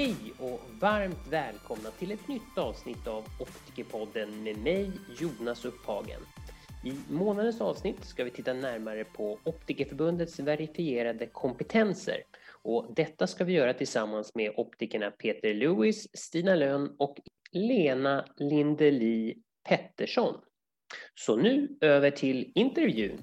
[0.00, 6.20] Hej och varmt välkomna till ett nytt avsnitt av Optikerpodden med mig Jonas Upphagen.
[6.84, 12.22] I månadens avsnitt ska vi titta närmare på Optikerförbundets verifierade kompetenser
[12.62, 17.16] och detta ska vi göra tillsammans med optikerna Peter Lewis, Stina Lönn och
[17.52, 19.34] Lena Lindeli
[19.68, 20.34] Pettersson.
[21.14, 23.22] Så nu över till intervjun.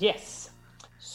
[0.00, 0.43] Yes,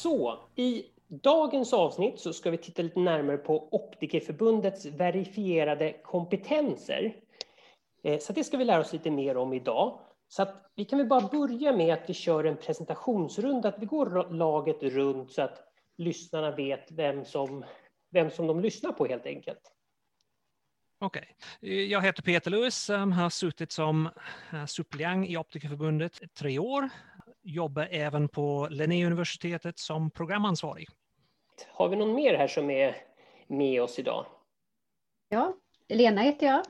[0.02, 7.16] så i dagens avsnitt så ska vi titta lite närmare på Optikerförbundets verifierade kompetenser.
[8.04, 10.00] Eh, så det ska vi lära oss lite mer om idag.
[10.28, 13.86] Så att vi kan väl bara börja med att vi kör en presentationsrunda, att vi
[13.86, 15.64] går laget runt så att
[15.98, 17.66] lyssnarna vet vem som,
[18.12, 19.62] vem som de lyssnar på helt enkelt.
[21.02, 21.86] Okej, okay.
[21.86, 24.10] jag heter Peter Lewis, har suttit som
[24.54, 26.90] eh, suppleant i Optikerförbundet i tre år.
[27.42, 30.88] Jobbar även på Linnéuniversitetet som programansvarig.
[31.68, 32.96] Har vi någon mer här som är
[33.48, 34.26] med oss idag?
[35.30, 35.56] Ja,
[35.88, 36.66] Lena heter jag.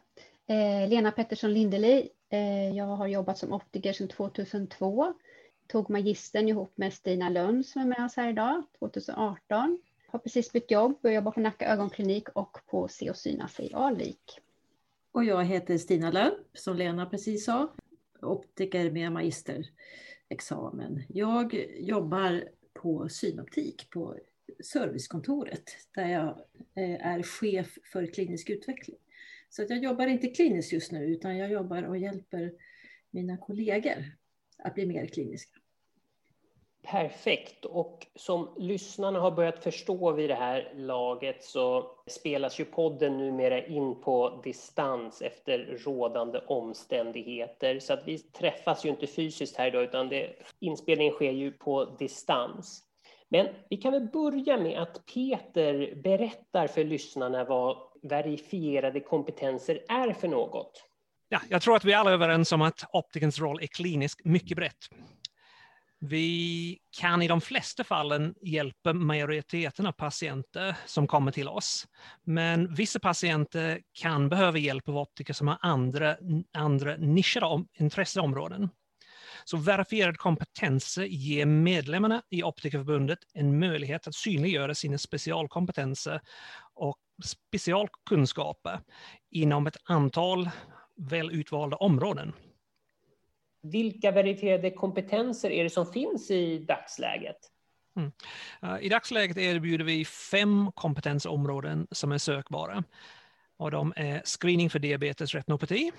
[0.47, 2.09] Eh, Lena Pettersson Lindeli.
[2.29, 5.13] Eh, jag har jobbat som optiker sedan 2002.
[5.67, 9.79] Tog magistern ihop med Stina Lönn som är med oss här idag, 2018.
[10.07, 13.73] Har precis bytt jobb och jobbar på Nacka ögonklinik och på Se och synas i
[13.73, 14.39] Alvik.
[15.11, 17.67] Och jag heter Stina Lönn, som Lena precis sa.
[18.21, 19.11] Optiker med
[20.29, 21.03] examen.
[21.09, 24.17] Jag jobbar på synoptik på
[24.63, 25.63] servicekontoret
[25.95, 26.27] där jag
[26.75, 28.97] eh, är chef för klinisk utveckling.
[29.49, 32.53] Så att jag jobbar inte kliniskt just nu utan jag jobbar och hjälper
[33.11, 34.05] mina kollegor
[34.57, 35.58] att bli mer kliniska.
[36.91, 37.65] Perfekt.
[37.65, 43.65] Och som lyssnarna har börjat förstå vid det här laget så spelas ju podden numera
[43.65, 47.79] in på distans efter rådande omständigheter.
[47.79, 51.85] Så att vi träffas ju inte fysiskt här idag utan det, inspelningen sker ju på
[51.85, 52.83] distans.
[53.29, 60.13] Men vi kan väl börja med att Peter berättar för lyssnarna vad verifierade kompetenser är
[60.13, 60.85] för något.
[61.29, 64.57] Ja, jag tror att vi alla är överens om att optikens roll är klinisk mycket
[64.57, 64.89] brett.
[66.01, 71.87] Vi kan i de flesta fallen hjälpa majoriteten av patienter som kommer till oss.
[72.23, 76.17] Men vissa patienter kan behöva hjälp av optiker som har andra,
[76.53, 78.69] andra nischade intresseområden.
[79.45, 86.21] Så verifierade kompetenser ger medlemmarna i Optikerförbundet en möjlighet att synliggöra sina specialkompetenser
[86.73, 88.79] och specialkunskaper
[89.31, 90.49] inom ett antal
[90.95, 92.33] väl utvalda områden.
[93.61, 97.37] Vilka verifierade kompetenser är det som finns i dagsläget?
[97.97, 98.11] Mm.
[98.61, 102.83] Eh, I dagsläget erbjuder vi fem kompetensområden som är sökbara.
[103.57, 105.91] Och de är screening för diabetes retinopati,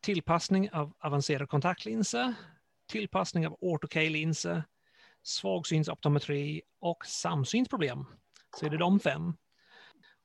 [0.00, 2.34] tillpassning av avancerade kontaktlinser,
[2.92, 4.62] tillpassning av ortokej-linser,
[5.22, 8.04] svagsynsoptometri och samsynsproblem.
[8.56, 9.32] Så är det de fem.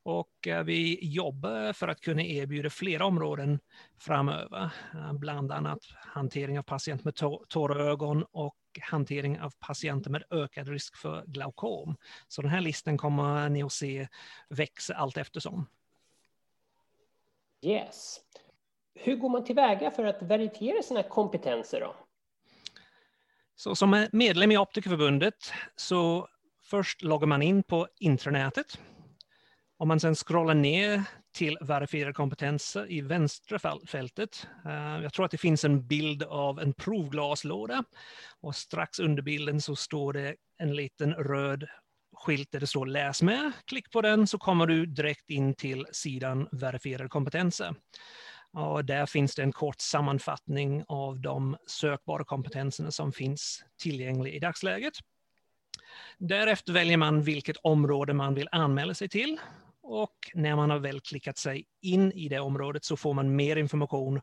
[0.04, 3.60] Och eh, vi jobbar för att kunna erbjuda flera områden
[3.98, 7.14] framöver, eh, bland annat hantering av patienter med
[7.48, 11.96] torra ögon och hantering av patienter med ökad risk för glaukom.
[12.28, 14.08] Så den här listan kommer ni att se
[14.48, 15.66] växa allt eftersom.
[17.62, 18.20] Yes.
[18.94, 21.94] Hur går man tillväga för att verifiera sina kompetenser då?
[23.54, 26.28] Så som medlem i Optikerförbundet så
[26.64, 28.78] först loggar man in på intranätet
[29.82, 34.46] om man sen scrollar ner till verifierade kompetenser i vänstra fältet.
[34.66, 37.84] Eh, jag tror att det finns en bild av en provglaslåda
[38.40, 41.68] och strax under bilden så står det en liten röd
[42.16, 43.52] skylt där det står läs med.
[43.64, 47.74] Klick på den så kommer du direkt in till sidan verifierade kompetenser.
[48.52, 54.38] Och där finns det en kort sammanfattning av de sökbara kompetenserna som finns tillgängliga i
[54.38, 54.94] dagsläget.
[56.18, 59.38] Därefter väljer man vilket område man vill anmäla sig till
[59.92, 63.56] och när man har väl klickat sig in i det området så får man mer
[63.56, 64.20] information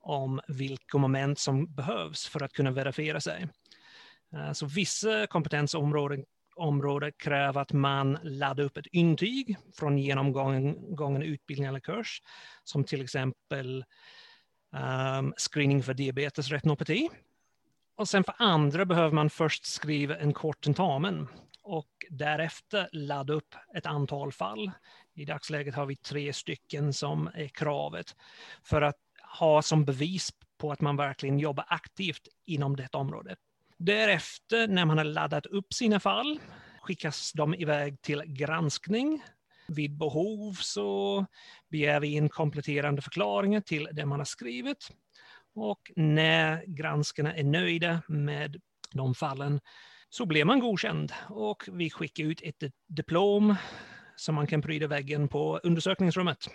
[0.00, 3.48] om vilka moment som behövs för att kunna verifiera sig.
[4.32, 6.24] Eh, så vissa kompetensområden
[6.56, 12.22] område kräver att man laddar upp ett intyg från genomgången utbildning eller kurs,
[12.64, 13.84] som till exempel
[15.20, 17.08] um, screening för diabetes retinopati.
[17.96, 21.28] Och sen för andra behöver man först skriva en kort tentamen
[21.70, 24.70] och därefter ladda upp ett antal fall.
[25.14, 28.16] I dagsläget har vi tre stycken som är kravet
[28.62, 28.96] för att
[29.38, 33.36] ha som bevis på att man verkligen jobbar aktivt inom detta område.
[33.78, 36.40] Därefter, när man har laddat upp sina fall,
[36.80, 39.22] skickas de iväg till granskning.
[39.68, 41.26] Vid behov så
[41.68, 44.90] begär vi in kompletterande förklaringar till det man har skrivit.
[45.54, 48.60] Och när granskarna är nöjda med
[48.92, 49.60] de fallen
[50.10, 53.54] så blir man godkänd och vi skickar ut ett diplom
[54.16, 56.48] som man kan pryda väggen på undersökningsrummet.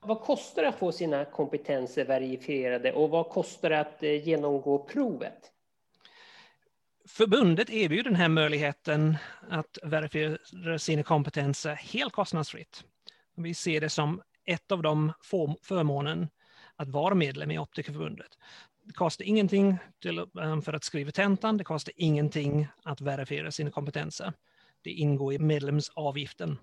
[0.00, 4.78] Vad kostar det att få sina kompetenser verifierade och vad kostar det att eh, genomgå
[4.78, 5.52] provet?
[7.08, 9.16] Förbundet erbjuder den här möjligheten
[9.50, 12.84] att verifiera sina kompetenser helt kostnadsfritt.
[13.36, 15.12] Vi ser det som ett av de
[15.62, 16.28] förmånen
[16.76, 18.38] att vara medlem i Optikerförbundet.
[18.88, 23.70] Det kostar ingenting till, eh, för att skriva tentan, det kostar ingenting att verifiera sina
[23.70, 24.32] kompetenser.
[24.82, 26.58] Det ingår i medlemsavgiften.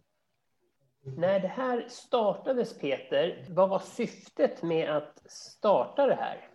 [1.03, 6.49] När det här startades, Peter, vad var syftet med att starta det här?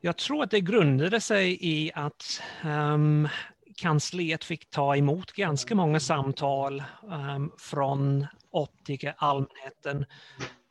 [0.00, 3.28] Jag tror att det grundade sig i att um,
[3.76, 10.06] kansliet fick ta emot ganska många samtal um, från optiker, allmänheten,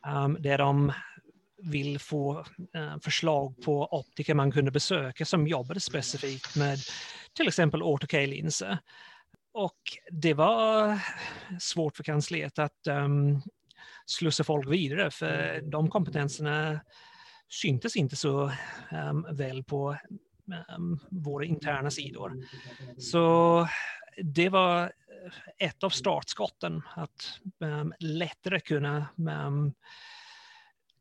[0.07, 0.91] um, där de
[1.63, 2.45] vill få
[2.75, 6.79] eh, förslag på optiker man kunde besöka som jobbade specifikt med
[7.33, 8.77] till exempel ortokejlinser.
[9.53, 9.79] Och
[10.11, 10.99] det var
[11.59, 13.41] svårt för kansliet att um,
[14.05, 16.79] slussa folk vidare för de kompetenserna
[17.49, 18.51] syntes inte så
[18.91, 19.97] um, väl på
[20.77, 22.33] um, våra interna sidor.
[22.97, 23.67] Så
[24.17, 24.91] det var
[25.57, 29.73] ett av startskotten, att um, lättare kunna um,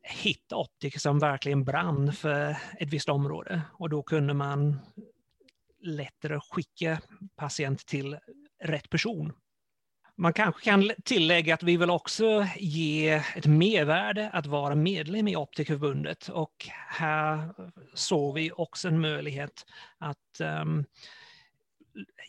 [0.03, 4.79] hitta optiker som verkligen brann för ett visst område och då kunde man
[5.81, 7.01] lättare skicka
[7.35, 8.17] patient till
[8.63, 9.33] rätt person.
[10.15, 15.35] Man kanske kan tillägga att vi vill också ge ett mervärde att vara medlem i
[15.35, 17.53] Optikerförbundet och här
[17.93, 19.65] såg vi också en möjlighet
[19.97, 20.85] att um,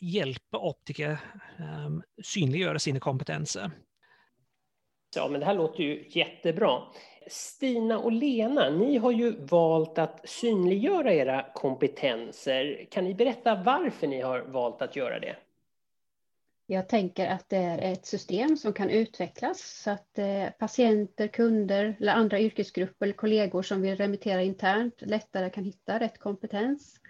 [0.01, 1.19] hjälpa optiker
[1.59, 3.71] um, synliggöra sina kompetenser.
[5.17, 6.83] Ja, men det här låter ju jättebra.
[7.27, 12.87] Stina och Lena, ni har ju valt att synliggöra era kompetenser.
[12.91, 15.37] Kan ni berätta varför ni har valt att göra det?
[16.67, 21.97] Jag tänker att det är ett system som kan utvecklas så att eh, patienter, kunder
[22.01, 27.01] eller andra yrkesgrupper eller kollegor som vill remittera internt lättare kan hitta rätt kompetens.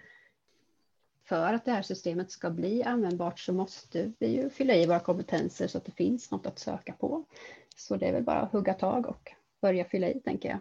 [1.23, 4.99] För att det här systemet ska bli användbart så måste vi ju fylla i våra
[4.99, 7.23] kompetenser så att det finns något att söka på.
[7.75, 9.31] Så det är väl bara att hugga tag och
[9.65, 10.59] börja fylla i, tänker jag.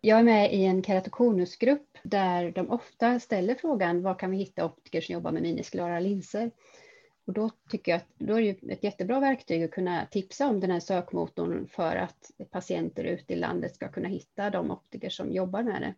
[0.00, 4.64] Jag är med i en keratokonusgrupp där de ofta ställer frågan var kan vi hitta
[4.64, 6.50] optiker som jobbar med minisklara linser?
[7.26, 10.60] Och då tycker jag att då är det ett jättebra verktyg att kunna tipsa om
[10.60, 15.32] den här sökmotorn för att patienter ute i landet ska kunna hitta de optiker som
[15.32, 15.94] jobbar med det.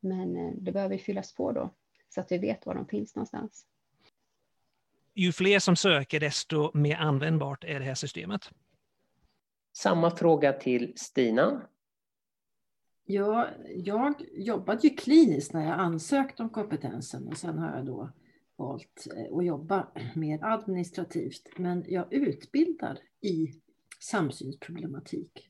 [0.00, 1.70] Men eh, det behöver fyllas på då
[2.08, 3.66] så att vi vet var de finns någonstans.
[5.14, 8.50] Ju fler som söker desto mer användbart är det här systemet.
[9.76, 11.68] Samma fråga till Stina.
[13.04, 18.10] Ja, jag jobbade ju kliniskt när jag ansökte om kompetensen och sen har jag då
[18.56, 21.42] valt eh, att jobba mer administrativt.
[21.56, 23.52] Men jag utbildar i
[24.00, 25.48] samsynsproblematik.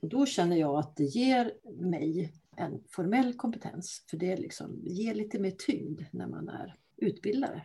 [0.00, 4.04] Och då känner jag att det ger mig en formell kompetens.
[4.10, 7.62] För det liksom ger lite mer tyngd när man är utbildare.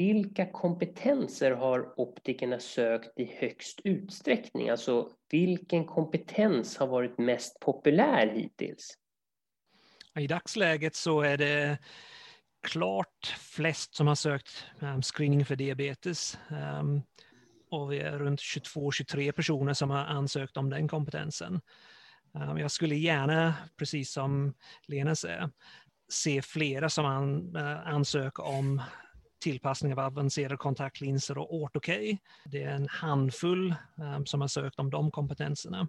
[0.00, 4.68] Vilka kompetenser har optikerna sökt i högst utsträckning?
[4.68, 8.94] Alltså vilken kompetens har varit mest populär hittills?
[10.18, 11.78] I dagsläget så är det
[12.62, 16.38] klart flest som har sökt ehm, screening för diabetes.
[16.50, 17.02] Ehm,
[17.70, 21.60] och vi är runt 22-23 personer som har ansökt om den kompetensen.
[22.34, 24.54] Ehm, jag skulle gärna, precis som
[24.86, 25.50] Lena säger,
[26.08, 27.04] se flera som
[27.56, 28.82] eh, ansöker om
[29.40, 32.18] tillpassning av avancerade kontaktlinser och ortokej.
[32.44, 33.74] Det är en handfull
[34.16, 35.88] um, som har sökt om de kompetenserna.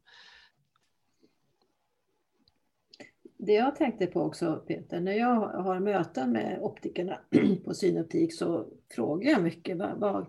[3.38, 7.20] Det jag tänkte på också Peter, när jag har möten med optikerna
[7.66, 9.78] på synoptik så frågar jag mycket.
[9.78, 10.26] Vad, vad,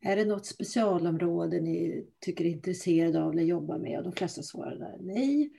[0.00, 3.98] är det något specialområde ni tycker är intresserade av eller jobbar med?
[3.98, 5.50] Och de flesta svarar nej.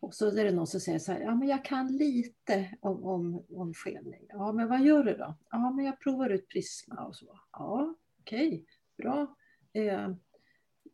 [0.00, 3.04] Och så är det någon som säger så här, ja men jag kan lite om,
[3.04, 4.26] om, om skelning.
[4.28, 5.34] Ja men vad gör du då?
[5.50, 7.40] Ja men jag provar ut Prisma och så.
[7.52, 8.64] Ja okej, okay,
[8.96, 9.36] bra.
[9.72, 10.10] Eh,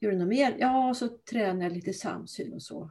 [0.00, 0.56] gör du något mer?
[0.58, 2.90] Ja, så tränar jag lite samsyn och så.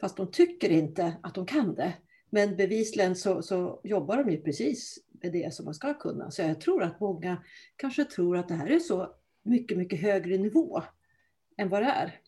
[0.00, 1.94] Fast de tycker inte att de kan det.
[2.30, 6.30] Men bevisligen så, så jobbar de ju precis med det som man ska kunna.
[6.30, 7.42] Så jag tror att många
[7.76, 10.82] kanske tror att det här är så mycket, mycket högre nivå
[11.56, 12.20] än vad det är.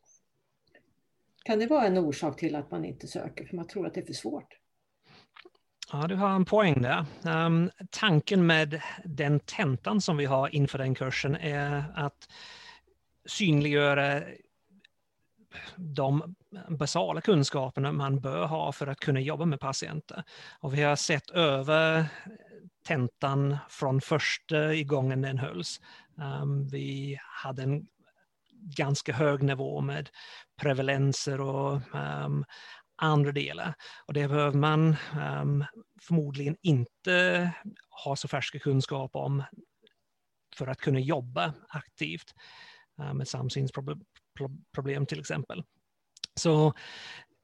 [1.45, 3.45] Kan det vara en orsak till att man inte söker?
[3.45, 4.59] För man tror att det är för svårt.
[5.93, 7.07] Ja, du har en poäng där.
[7.47, 12.29] Um, tanken med den tentan som vi har inför den kursen är att
[13.27, 14.23] synliggöra
[15.77, 16.35] de
[16.69, 20.25] basala kunskaperna man bör ha för att kunna jobba med patienter.
[20.61, 22.05] Och vi har sett över
[22.87, 25.81] tentan från första gången den hölls.
[26.43, 27.87] Um, vi hade en
[28.65, 30.11] ganska hög nivå med
[30.61, 32.45] prevalenser och um,
[32.97, 33.75] andra delar.
[34.07, 34.97] Och det behöver man
[35.43, 35.65] um,
[36.01, 37.51] förmodligen inte
[38.05, 39.43] ha så färska kunskap om
[40.57, 42.35] för att kunna jobba aktivt
[43.01, 45.63] uh, med samsynsproblem till exempel.
[46.35, 46.73] Så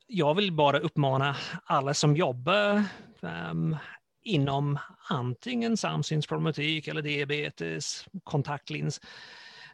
[0.06, 2.84] jag vill bara uppmana alla som jobbar
[3.20, 3.76] um,
[4.22, 9.00] inom antingen samsynsproblematik eller diabetes, kontaktlins,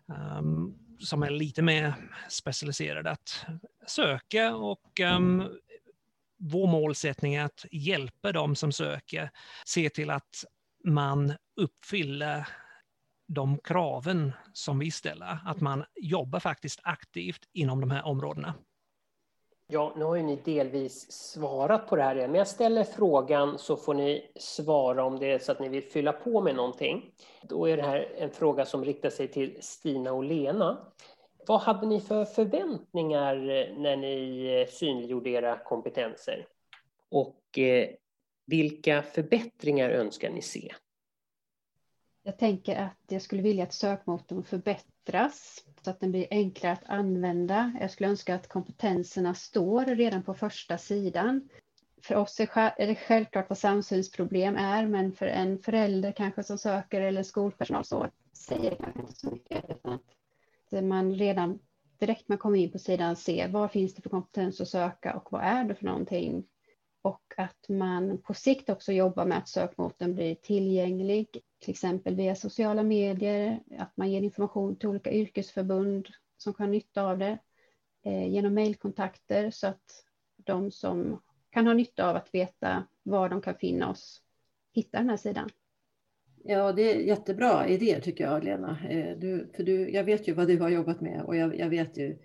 [0.06, 1.94] um, som är lite mer
[2.28, 3.46] specialiserade att
[3.86, 5.48] söka och um,
[6.38, 9.30] vår målsättning är att hjälpa dem som söker,
[9.64, 10.44] se till att
[10.84, 12.48] man uppfyller
[13.28, 18.54] de kraven som vi ställer, att man jobbar faktiskt aktivt inom de här områdena.
[19.68, 23.76] Ja, nu har ju ni delvis svarat på det här, men jag ställer frågan så
[23.76, 27.10] får ni svara om det är så att ni vill fylla på med någonting.
[27.42, 30.78] Då är det här en fråga som riktar sig till Stina och Lena.
[31.46, 36.46] Vad hade ni för förväntningar eh, när ni eh, synliggjorde era kompetenser?
[37.10, 37.88] Och eh,
[38.46, 40.74] vilka förbättringar önskar ni se?
[42.26, 46.84] Jag tänker att jag skulle vilja att sökmotorn förbättras så att den blir enklare att
[46.86, 47.72] använda.
[47.80, 51.48] Jag skulle önska att kompetenserna står redan på första sidan.
[52.02, 57.00] För oss är det självklart vad samsynsproblem är, men för en förälder kanske som söker
[57.00, 59.86] eller skolpersonal så säger det kanske inte så mycket.
[60.72, 61.58] Att man redan
[61.98, 65.32] direkt man kommer in på sidan ser vad finns det för kompetens att söka och
[65.32, 66.44] vad är det för någonting
[67.06, 72.34] och att man på sikt också jobbar med att sökmotorn blir tillgänglig, till exempel via
[72.34, 77.38] sociala medier, att man ger information till olika yrkesförbund som kan ha nytta av det,
[78.04, 80.04] eh, genom mejlkontakter så att
[80.36, 84.22] de som kan ha nytta av att veta var de kan finna oss
[84.72, 85.48] hittar den här sidan.
[86.44, 88.78] Ja, det är jättebra idé tycker jag, Lena.
[88.88, 91.68] Eh, du, för du, jag vet ju vad du har jobbat med och jag, jag
[91.68, 92.18] vet ju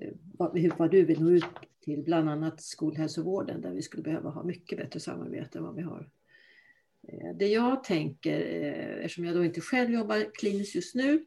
[0.00, 1.44] eh, vad, vad, du vill nå ut
[1.86, 5.82] till bland annat skolhälsovården där vi skulle behöva ha mycket bättre samarbete än vad vi
[5.82, 6.10] har.
[7.08, 11.24] Eh, det jag tänker, eh, eftersom jag då inte själv jobbar kliniskt just nu,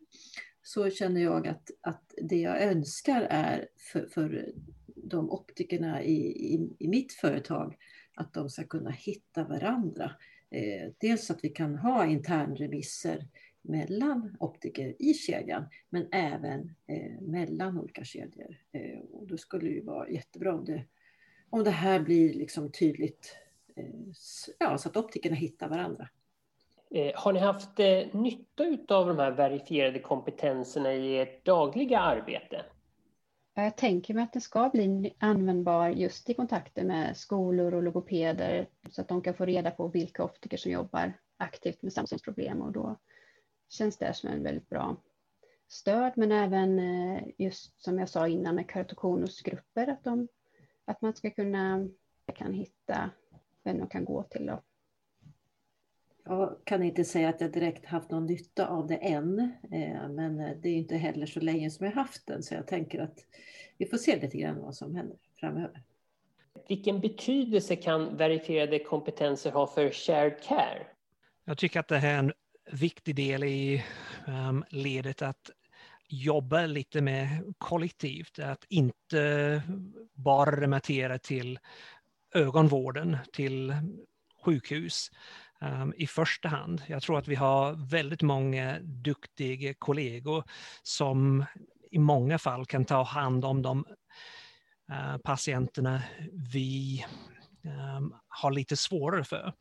[0.64, 4.52] så känner jag att, att det jag önskar är för, för
[4.96, 6.16] de optikerna i,
[6.54, 7.76] i, i, mitt företag,
[8.16, 10.12] att de ska kunna hitta varandra.
[10.52, 13.28] Eh, dels att vi kan ha internremisser
[13.62, 18.58] mellan optiker i kedjan, men även eh, mellan olika kedjor.
[18.72, 20.84] Eh, och då skulle det vara jättebra om det,
[21.50, 23.36] om det här blir liksom tydligt,
[23.76, 23.86] eh,
[24.60, 26.10] ja, så att optikerna hittar varandra.
[26.92, 28.22] Eh, har ni haft eh,
[28.58, 32.66] nytta av de här verifierade kompetenserna i ert dagliga arbete?
[33.54, 38.68] Jag tänker mig att det ska bli användbar just i kontakter med skolor och logopeder
[38.90, 42.72] så att de kan få reda på vilka optiker som jobbar aktivt med samsynsproblem och
[42.72, 43.00] då
[43.70, 44.96] känns det som en väldigt bra
[45.68, 50.28] stöd, men även eh, just som jag sa innan med kartokonusgrupper, att, de,
[50.86, 51.90] att man ska kunna
[52.36, 53.10] kan hitta
[53.64, 54.46] vem de kan gå till.
[54.46, 54.62] Då.
[56.26, 59.40] Jag kan inte säga att jag direkt haft någon nytta av det än,
[59.72, 63.00] eh, men det är inte heller så länge som jag haft den, så jag tänker
[63.00, 63.26] att
[63.78, 65.84] vi får se lite grann vad som händer framöver.
[66.68, 70.88] Vilken betydelse kan verifierade kompetenser ha för shared care?
[71.46, 72.34] Jag tycker att det här är en
[72.72, 73.84] viktig del i
[74.28, 75.50] um, ledet att
[76.08, 79.64] jobba lite med kollektivt, att inte
[80.14, 81.60] bara remittera till
[82.36, 83.76] ögonvården, till
[84.46, 85.12] sjukhus
[85.62, 86.82] um, i första hand.
[86.88, 90.44] Jag tror att vi har väldigt många duktiga kollegor
[90.84, 91.46] som
[91.92, 93.86] i många fall kan ta hand om de
[94.92, 96.02] uh, patienterna
[96.52, 97.06] vi
[97.98, 99.54] um, har lite svårare för.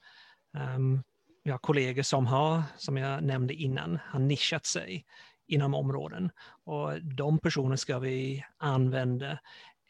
[0.76, 1.02] Um,
[1.48, 5.04] vi har kollegor som har, som jag nämnde innan, har nischat sig
[5.46, 6.30] inom områden
[6.64, 9.38] och de personerna ska vi använda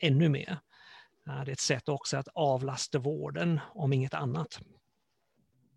[0.01, 0.59] ännu mer.
[1.25, 4.61] Det är ett sätt också att avlasta vården om inget annat.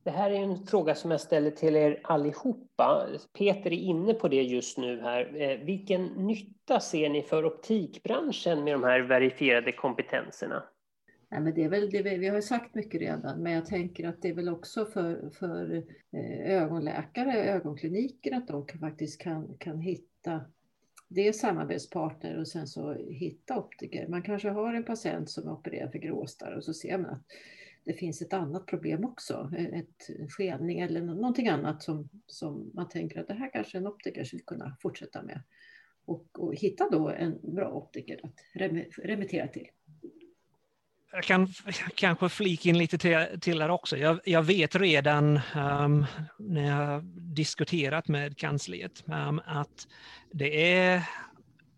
[0.03, 3.07] Det här är en fråga som jag ställer till er allihopa.
[3.37, 5.41] Peter är inne på det just nu här.
[5.41, 10.63] Eh, vilken nytta ser ni för optikbranschen med de här verifierade kompetenserna?
[11.31, 14.07] Nej, men det är väl det vi, har har sagt mycket redan, men jag tänker
[14.07, 19.57] att det är väl också för, för eh, ögonläkare, ögonkliniker, att de kan, faktiskt kan,
[19.57, 20.45] kan hitta
[21.07, 24.07] det samarbetspartner och sen så hitta optiker.
[24.07, 27.23] Man kanske har en patient som opererar för gråstarr och så ser man att
[27.83, 32.89] det finns ett annat problem också, eh, ett skenning eller någonting annat som, som man
[32.89, 35.41] tänker att det här kanske en optiker skulle kunna fortsätta med.
[36.05, 38.35] Och, och hitta då en bra optiker att
[39.03, 39.67] remittera till
[41.11, 41.47] jag kan
[41.95, 43.97] kanske flika in lite till, till där också.
[43.97, 46.05] Jag, jag vet redan um,
[46.39, 47.03] när jag
[47.35, 49.87] diskuterat med kansliet um, att
[50.31, 51.03] det är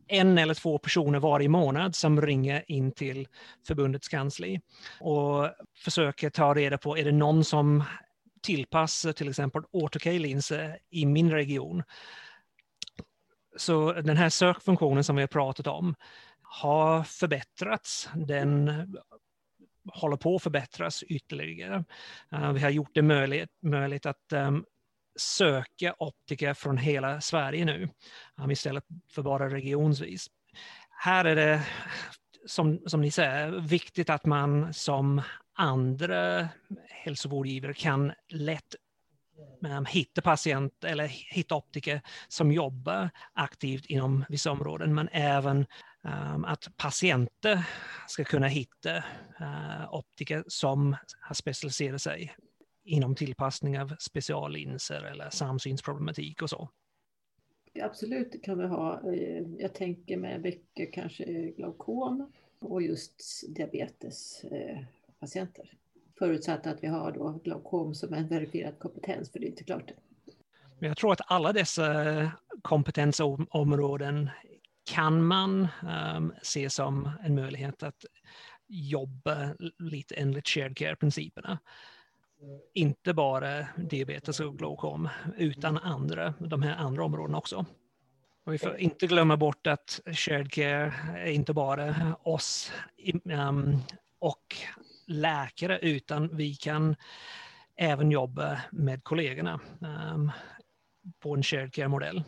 [0.07, 3.27] en eller två personer varje månad som ringer in till
[3.67, 4.61] förbundets kansli
[4.99, 7.83] och försöker ta reda på, är det någon som
[8.41, 11.83] tillpassar till exempel AutoK-linser eh, i min region?
[13.57, 15.95] Så den här sökfunktionen som vi har pratat om
[16.41, 18.09] har förbättrats.
[18.15, 18.71] Den
[19.93, 21.83] håller på att förbättras ytterligare.
[22.31, 24.65] Eh, vi har gjort det möjligt, möjligt att ehm,
[25.15, 27.89] söka optiker från hela Sverige nu
[28.41, 30.27] ehm, istället för bara regionsvis.
[30.89, 31.67] Här är det,
[32.45, 35.21] som, som ni säger, viktigt att man som
[35.53, 36.47] andra
[36.89, 38.75] hälsovårdgivare kan lätt
[39.65, 45.65] ehm, hitta patient eller hitta optiker som jobbar aktivt inom vissa områden, men även
[46.45, 47.69] att patienter
[48.07, 48.97] ska kunna hitta
[49.41, 52.35] uh, optiker som har specialiserat sig
[52.83, 56.69] inom tillpassning av speciallinser eller samsynsproblematik och så.
[57.81, 59.13] Absolut, kan vi ha.
[59.13, 65.73] Eh, jag tänker med mycket kanske glaukom och just diabetespatienter.
[66.19, 69.91] Förutsatt att vi har då glaukom som en verifierad kompetens, för det är inte klart.
[70.79, 72.31] Men jag tror att alla dessa
[72.61, 74.29] kompetensområden
[74.83, 75.67] kan man
[76.15, 78.05] um, se som en möjlighet att
[78.67, 81.59] jobba lite enligt shared care-principerna.
[82.73, 87.65] Inte bara diabetes och glaukom, utan andra, de här andra områdena också.
[88.45, 92.71] Och vi får inte glömma bort att shared care är inte bara oss
[93.23, 93.79] um,
[94.19, 94.55] och
[95.07, 96.95] läkare, utan vi kan
[97.75, 99.59] även jobba med kollegorna
[100.13, 100.31] um,
[101.19, 102.23] på en shared care-modell.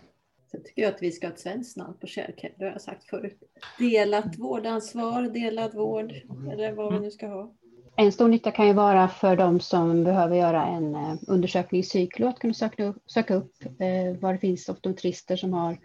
[0.55, 2.81] Sen tycker jag att vi ska ha ett svenskt namn på Sharecare, det har jag
[2.81, 3.39] sagt förut.
[3.79, 6.11] Delat vårdansvar, delad vård,
[6.51, 7.53] eller vad vi nu ska ha.
[7.95, 11.83] En stor nytta kan ju vara för de som behöver göra en eh, undersökning i
[11.83, 15.77] cyklo, att kunna söka upp, söka upp eh, var det finns optometrister som har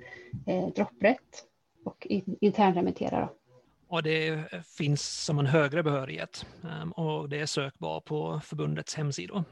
[0.46, 1.44] eh, dropprätt
[1.84, 2.06] och
[2.40, 3.28] internremittera.
[3.88, 4.44] Och det
[4.78, 9.44] finns som en högre behörighet ehm, och det är sökbart på förbundets hemsidor.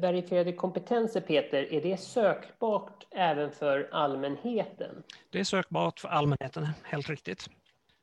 [0.00, 5.02] Verifierade kompetenser, Peter, är det sökbart även för allmänheten?
[5.30, 7.48] Det är sökbart för allmänheten, helt riktigt.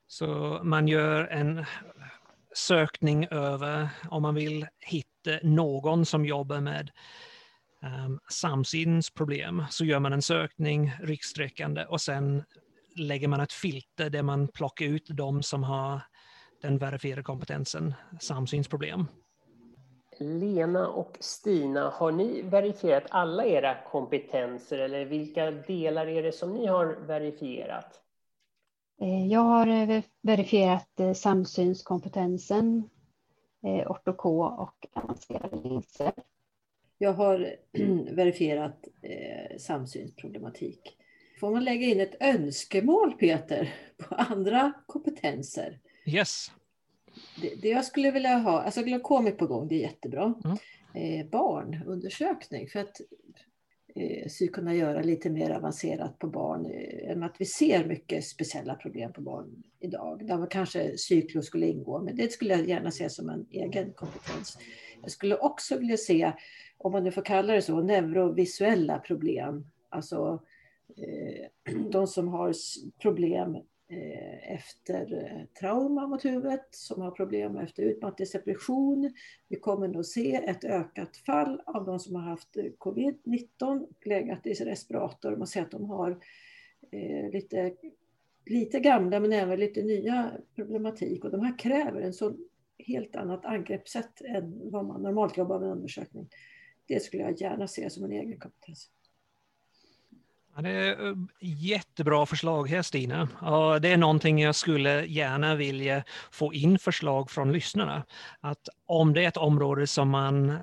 [0.08, 1.66] Så man gör en
[2.56, 5.08] sökning över om man vill hitta
[5.44, 6.92] någon som jobbar med
[7.82, 12.44] ehm, um, samsynsproblem så gör man en sökning riksträckande och sen
[12.96, 16.02] lägger man ett filter där man plockar ut de som har
[16.62, 19.08] den verifierade kompetensen samsynsproblem.
[20.22, 26.54] Lena och Stina, har ni verifierat alla era kompetenser eller vilka delar är det som
[26.54, 28.02] ni har verifierat?
[29.02, 32.90] Eh, jag har eh, verifierat eh, samsynskompetensen,
[33.88, 36.14] ortoko och avancerade linser.
[36.98, 37.56] Jag har
[38.16, 38.88] verifierat
[39.58, 40.98] samsynsproblematik.
[41.40, 45.80] Får man lägga in ett önskemål, Peter, på andra kompetenser?
[46.06, 46.52] Yes.
[47.42, 50.34] Det, det jag skulle vilja ha, alltså glaukom är på gång, det är jättebra.
[50.46, 50.58] Mm.
[50.94, 53.02] Eh, barnundersökning, för att
[53.96, 59.14] eh, kunna göra lite mer avancerat på barn, eh, att vi ser mycket speciella problem
[59.14, 60.28] på barn idag.
[60.28, 64.58] Där kanske cyklo skulle ingå, men det skulle jag gärna se som en egen kompetens.
[65.02, 66.32] Jag skulle också vilja se,
[66.78, 69.66] om man nu får kalla det så, neurovisuella problem.
[69.90, 70.44] Alltså
[70.98, 72.54] eh, de som har
[73.02, 73.58] problem
[73.90, 79.14] Eh, efter eh, trauma mot huvudet, som har problem efter utmattningsdepression.
[79.48, 84.08] Vi kommer nog se ett ökat fall av de som har haft eh, covid-19 och
[84.08, 85.36] legat i respirator.
[85.36, 86.20] Man ser att de har
[87.32, 87.74] lite,
[88.46, 92.34] lite gamla men även lite nya problematik och de här kräver en så
[92.78, 96.30] helt annat angreppssätt än vad man normalt jobbar med undersökning.
[96.86, 98.90] Det skulle jag gärna se som en egen kompetens.
[100.58, 103.30] Ja, det är eh, jättebra förslag här Stina.
[103.42, 108.04] Och det är någonting jag skulle gärna vilja få in förslag från lyssnarna.
[108.40, 110.58] Att om det är ett område som man eh,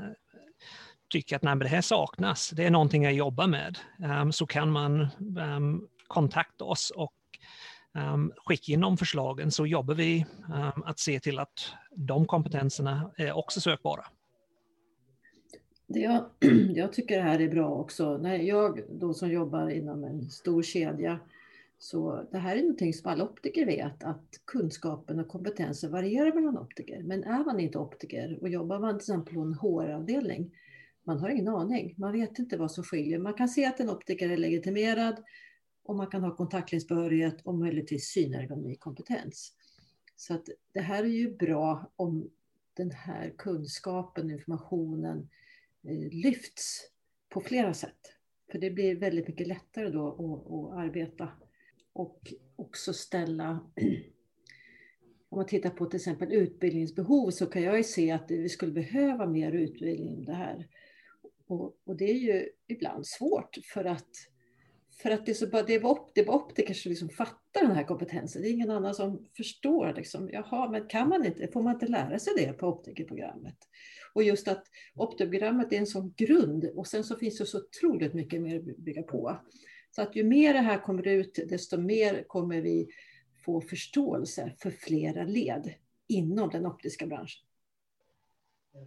[1.10, 3.78] tycker att nej, det här saknas, det är någonting jag jobbar med,
[4.20, 5.08] um, så kan man
[5.56, 7.14] um, kontakta oss och
[7.94, 10.26] um, skicka in de förslagen så jobbar vi
[10.84, 14.04] att se till att de kompetenserna är också sökbara.
[15.86, 16.24] Det jag,
[16.74, 18.18] jag tycker det här är bra också.
[18.18, 21.20] När jag då som jobbar inom en stor kedja
[21.78, 26.58] så det här är någonting som alla optiker vet att kunskapen och kompetensen varierar mellan
[26.58, 27.02] optiker.
[27.02, 30.50] Men är man inte optiker och jobbar man till exempel på en HR-avdelning,
[31.04, 31.94] man har ingen aning.
[31.98, 33.18] Man vet inte vad som skiljer.
[33.18, 35.22] Man kan se att en optiker är legitimerad
[35.84, 39.52] och man kan ha kontaktlinsbehörighet och möjligtvis synergonomikompetens.
[40.16, 42.30] Så att det här är ju bra om
[42.74, 45.28] den här kunskapen, informationen
[45.84, 46.80] Eh, lyfts
[47.28, 48.14] på flera sätt.
[48.52, 51.28] För det blir väldigt mycket lättare då att, att arbeta.
[51.92, 53.50] Och också ställa
[55.28, 58.72] om man tittar på till exempel utbildningsbehov så kan jag ju se att vi skulle
[58.72, 60.68] behöva mer utbildning om det här.
[61.46, 64.10] Och, och det är ju ibland svårt för att,
[65.02, 67.08] för att det, är så bara, det, är upp, det är bara optiker som liksom
[67.08, 68.42] fattar den här kompetensen.
[68.42, 69.94] Det är ingen annan som förstår.
[69.96, 73.58] Liksom, Jaha, men kan man inte, får man inte lära sig det på optikerprogrammet?
[74.14, 78.14] Och just att optogrammet är en sån grund och sen så finns det så otroligt
[78.14, 79.36] mycket mer att bygga på.
[79.90, 82.88] Så att ju mer det här kommer ut, desto mer kommer vi
[83.44, 85.74] få förståelse för flera led
[86.06, 87.44] inom den optiska branschen.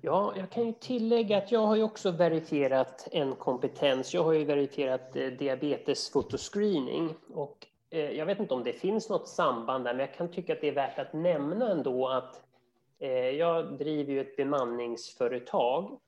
[0.02, 4.14] Ja, jag kan ju tillägga att jag har ju också verifierat en kompetens.
[4.14, 9.28] Jag har ju verifierat eh, diabetesfotoscreening och eh, jag vet inte om det finns något
[9.28, 12.47] samband där, men jag kan tycka att det är värt att nämna ändå att
[13.00, 16.00] Eh, jag driver ju ett bemanningsföretag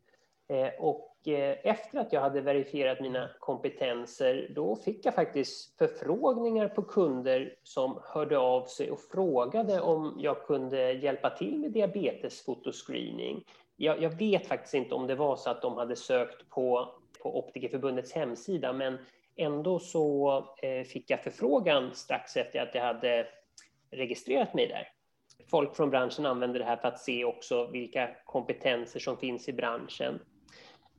[0.47, 6.67] eh, och eh, efter att jag hade verifierat mina kompetenser, då fick jag faktiskt förfrågningar
[6.67, 13.43] på kunder som hörde av sig och frågade om jag kunde hjälpa till med diabetesfotoscreening.
[13.75, 17.39] Jag, jag vet faktiskt inte om det var så att de hade sökt på, på
[17.39, 18.97] Optikerförbundets hemsida, men
[19.35, 20.43] ändå så
[20.87, 23.27] fick jag förfrågan strax efter att jag hade
[23.91, 24.87] registrerat mig där.
[25.47, 29.53] Folk från branschen använder det här för att se också vilka kompetenser som finns i
[29.53, 30.19] branschen.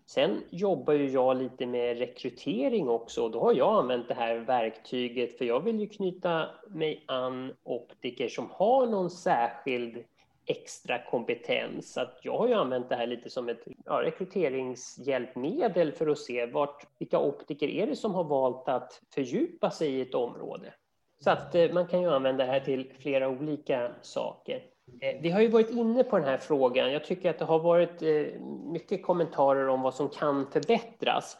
[0.06, 4.36] Sen jobbar ju jag lite med rekrytering också och då har jag använt det här
[4.36, 10.04] verktyget för jag vill ju knyta mig an optiker som har någon särskild
[10.46, 11.92] extra kompetens.
[11.92, 16.18] Så att jag har ju använt det här lite som ett ja, rekryteringshjälpmedel för att
[16.18, 20.74] se vart, vilka optiker är det som har valt att fördjupa sig i ett område.
[21.24, 24.62] Så att eh, man kan ju använda det här till flera olika saker.
[25.00, 26.92] Eh, vi har ju varit inne på den här frågan.
[26.92, 28.40] Jag tycker att det har varit eh,
[28.72, 31.36] mycket kommentarer om vad som kan förbättras.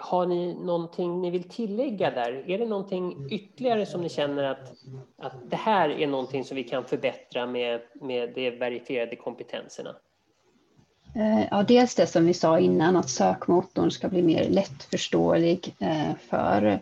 [0.00, 2.50] Har ni någonting ni vill tillägga där?
[2.50, 4.72] Är det någonting ytterligare som ni känner att,
[5.18, 9.96] att det här är någonting som vi kan förbättra med, med de verifierade kompetenserna?
[11.50, 15.74] Ja, dels det som vi sa innan, att sökmotorn ska bli mer lättförståelig
[16.30, 16.80] för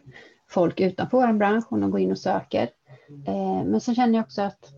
[0.53, 2.71] folk utanför vår bransch om de går in och söker.
[3.27, 4.73] Eh, men så känner jag också att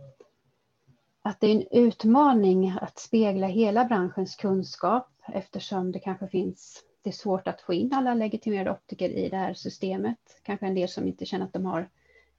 [1.26, 7.10] att det är en utmaning att spegla hela branschens kunskap eftersom det kanske finns, det
[7.10, 10.18] är svårt att få in alla legitimerade optiker i det här systemet.
[10.42, 11.88] Kanske en del som inte känner att de har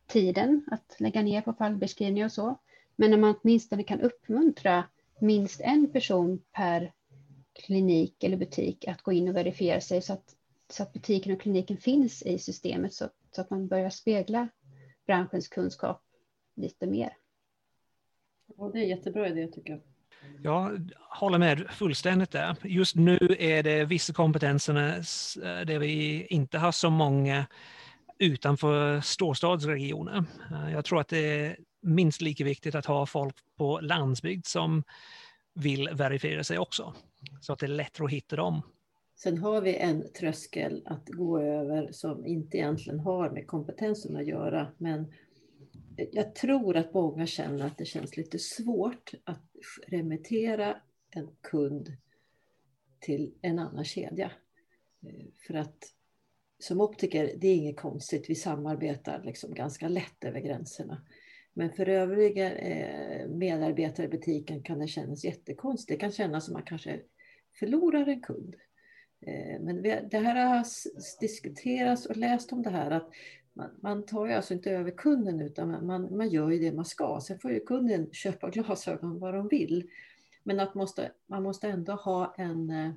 [0.07, 2.59] tiden att lägga ner på fallbeskrivning och så.
[2.95, 4.83] Men när man åtminstone kan uppmuntra
[5.19, 6.93] minst en person per
[7.53, 10.35] klinik eller butik att gå in och verifiera sig så att,
[10.69, 14.47] så att butiken och kliniken finns i systemet så, så att man börjar spegla
[15.05, 16.01] branschens kunskap
[16.55, 17.13] lite mer.
[18.57, 19.81] Ja, det är en jättebra idé tycker jag.
[20.43, 22.55] Jag håller med fullständigt där.
[22.63, 24.73] Just nu är det vissa kompetenser
[25.65, 27.45] där vi inte har så många
[28.19, 30.23] utanför storstadsregioner.
[30.71, 34.83] Jag tror att det är minst lika viktigt att ha folk på landsbygd som
[35.53, 36.93] vill verifiera sig också,
[37.41, 38.61] så att det är lättare att hitta dem.
[39.15, 44.28] Sen har vi en tröskel att gå över som inte egentligen har med kompetensen att
[44.28, 45.13] göra, men
[46.12, 49.43] jag tror att många känner att det känns lite svårt att
[49.88, 51.97] remittera en kund
[52.99, 54.32] till en annan kedja.
[55.06, 55.78] Eh, för att
[56.60, 61.06] som optiker, det är inget konstigt, vi samarbetar liksom ganska lätt över gränserna.
[61.54, 65.99] Men för övriga eh, medarbetare i butiken kan det kännas jättekonstigt.
[65.99, 67.01] Det kan kännas som att man kanske
[67.60, 68.56] förlorar en kund.
[69.27, 70.65] Eh, men det här har
[71.19, 73.09] diskuterats och läst om det här att
[73.53, 76.85] man, man, tar ju alltså inte över kunden utan man, man gör ju det man
[76.85, 77.21] ska.
[77.27, 79.89] Sen får ju kunden köpa glasögon vad de vill.
[80.43, 82.91] Men att måste, man måste ändå ha en, eh,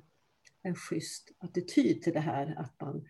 [0.61, 2.55] en schysst attityd till det här.
[2.57, 3.07] Att man,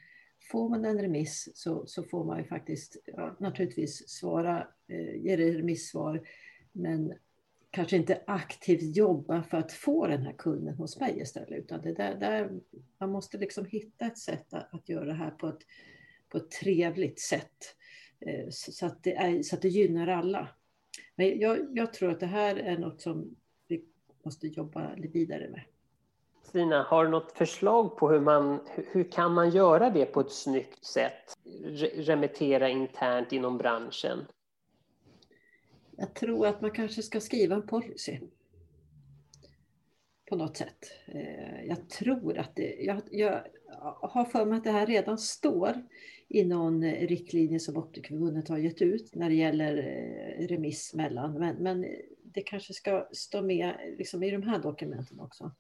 [0.52, 5.38] får man en remiss så, så får man ju faktiskt ja, naturligtvis svara, eh, ge
[5.38, 6.28] remissvar.
[6.72, 7.14] Men
[7.72, 11.60] kanske inte aktivt jobba för att få den här kunden hos mig istället.
[11.60, 12.60] Utan det där, där,
[12.98, 15.62] man måste liksom hitta ett sätt att, att göra det här på ett
[16.30, 17.76] på ett trevligt sätt.
[18.20, 20.48] Eh, så att det, är, så att det gynnar alla.
[21.16, 23.36] Men jag, jag tror att det här är något som
[23.68, 23.86] vi
[24.24, 25.62] måste jobba vidare med.
[26.44, 28.60] Stina, har du något förslag på hur man
[28.92, 31.38] hur kan man göra det på ett snyggt sätt?
[31.96, 34.26] Remittera internt inom branschen?
[36.00, 38.20] Jag tror att man kanske ska skriva en policy.
[40.30, 40.92] På något sätt.
[41.08, 43.44] Eh, jag tror att det, jag, jag
[44.02, 45.74] har för mig att det här redan står
[46.28, 51.34] i någon riktlinje som Optikerförbundet har gett ut när det gäller eh, remiss mellan.
[51.34, 51.86] Men, men
[52.24, 55.52] det kanske ska stå med liksom, i de här dokumenten också.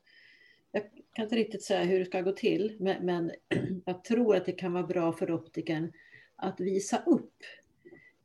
[0.71, 3.31] Jag kan inte riktigt säga hur det ska gå till, men, men
[3.85, 5.91] jag tror att det kan vara bra för optikern
[6.35, 7.35] att visa upp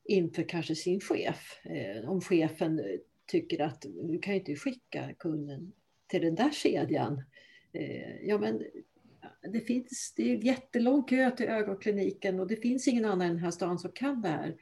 [0.05, 1.61] inför kanske sin chef.
[1.65, 2.83] Eh, om chefen
[3.27, 5.73] tycker att du kan inte skicka kunden
[6.07, 7.23] till den där kedjan.
[7.73, 8.63] Eh, ja, men
[9.53, 13.39] det, finns, det är jättelång kö till ögonkliniken och det finns ingen annan i den
[13.39, 14.57] här stan som kan det här.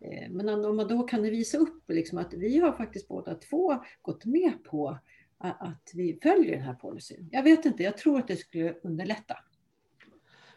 [0.00, 3.74] Eh, men om man då kan visa upp liksom att vi har faktiskt båda två
[4.02, 4.98] gått med på
[5.38, 7.28] att vi följer den här policyn.
[7.32, 9.36] Jag vet inte, jag tror att det skulle underlätta.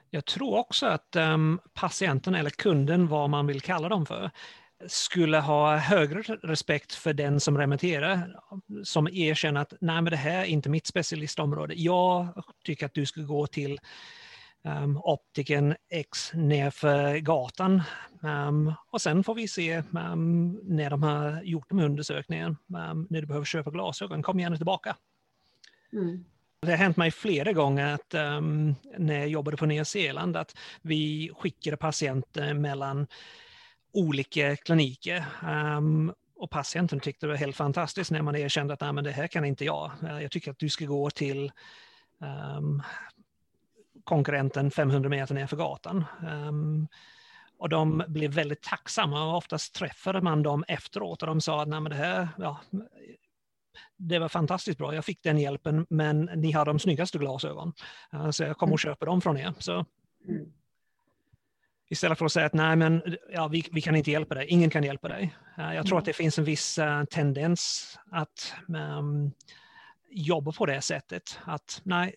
[0.10, 4.32] Jag tror också att um, patienten eller kunden, vad man vill kalla dem för,
[4.88, 8.40] skulle ha högre respekt för den som remitterar,
[8.84, 11.74] som erkänner att nej men det här är inte mitt specialistområde.
[11.74, 13.80] Jag tycker att du ska gå till
[14.64, 17.82] um, optiken X nerför gatan.
[18.22, 22.58] Um, och sen får vi se um, när de har gjort de undersökningen,
[23.10, 24.96] när du behöver köpa glasögon, kom gärna tillbaka.
[25.94, 26.26] Mm.
[26.62, 30.58] Det har hänt mig flera gånger att um, när jag jobbade på Nya Zeeland att
[30.82, 33.08] vi skickade patienter mellan
[33.94, 35.26] olika kliniker.
[35.44, 39.12] Um, och patienten tyckte det var helt fantastiskt när man erkände att Nej, men det
[39.12, 39.92] här kan inte jag.
[40.04, 41.52] Eh, jag tycker att du ska gå till
[42.58, 42.84] um,
[44.04, 46.06] konkurrenten 500 meter nerför gatan.
[46.28, 46.88] Um,
[47.58, 51.68] och de blev väldigt tacksamma och oftast träffade man dem efteråt och de sa att
[51.68, 52.60] Nej, men det här, ja,
[53.98, 57.74] det var fantastiskt bra, jag fick den hjälpen men ni har de snyggaste glasögon.
[58.14, 58.94] Uh, så jag kommer och mm.
[58.94, 59.54] köper dem från er.
[59.60, 59.86] Så,
[60.28, 60.52] mm.
[61.92, 64.70] Istället för att säga att nej, men ja, vi, vi kan inte hjälpa dig, ingen
[64.70, 65.36] kan hjälpa dig.
[65.60, 66.00] Uh, jag tror mm.
[66.00, 69.32] att det finns en viss uh, tendens att um,
[70.10, 71.40] jobba på det sättet.
[71.44, 72.16] Att nej,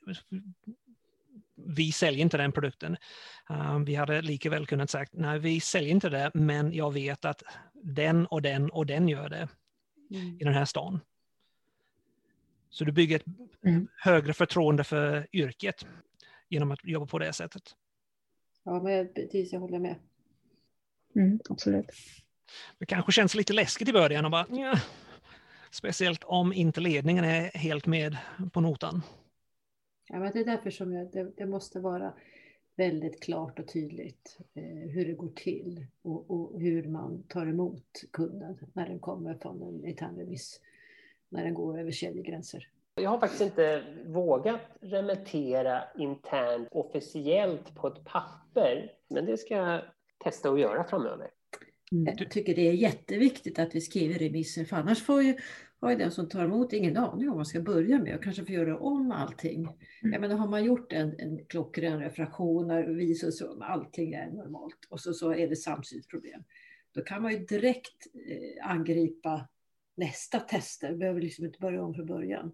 [1.67, 2.97] vi säljer inte den produkten.
[3.49, 7.25] Um, vi hade lika väl kunnat sagt, nej vi säljer inte det, men jag vet
[7.25, 7.43] att
[7.83, 9.49] den och den och den gör det
[10.11, 10.37] mm.
[10.41, 11.01] i den här stan.
[12.73, 13.27] Så du bygger ett
[13.65, 13.89] mm.
[13.97, 15.87] högre förtroende för yrket
[16.49, 17.63] genom att jobba på det sättet.
[18.65, 19.97] Ja, men precis, jag håller med.
[21.15, 21.87] Mm, absolut.
[22.79, 24.79] Det kanske känns lite läskigt i början och bara, ja.
[25.71, 28.17] speciellt om inte ledningen är helt med
[28.53, 29.03] på notan.
[30.09, 32.15] Ja, men det är därför som jag, det, det måste vara
[32.77, 38.03] väldigt klart och tydligt eh, hur det går till och, och, hur man tar emot
[38.13, 40.61] kunden när den kommer från en internremiss,
[41.33, 42.69] när den går över kedjegränser.
[42.95, 49.83] Jag har faktiskt inte vågat remittera internt officiellt på ett papper, men det ska jag
[50.25, 51.31] testa att göra framöver.
[51.93, 52.15] Mm.
[52.19, 55.37] Jag tycker det är jätteviktigt att vi skriver remisser, för annars får ju
[55.83, 58.23] har ju den som tar emot ingen aning om vad man ska börja med och
[58.23, 59.61] kanske får göra om allting.
[59.61, 60.13] Mm.
[60.13, 64.87] Jag menar, har man gjort en, en klockren refraktion och visar så allting är normalt
[64.91, 66.43] och så, så är det samsynsproblem,
[66.95, 69.49] då kan man ju direkt eh, angripa
[69.95, 72.53] nästa tester, behöver liksom inte börja om från början.